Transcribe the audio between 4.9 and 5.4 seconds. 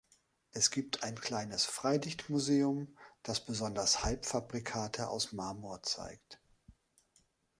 aus